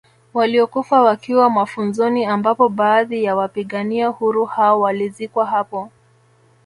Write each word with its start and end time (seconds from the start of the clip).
Waliokufa 0.33 1.01
wakiwa 1.01 1.49
mafunzoni 1.49 2.25
ambapo 2.25 2.69
baadhi 2.69 3.23
ya 3.23 3.35
wapigania 3.35 4.09
uhuru 4.09 4.45
hao 4.45 4.81
walizikwa 4.81 5.45
hapo 5.45 5.91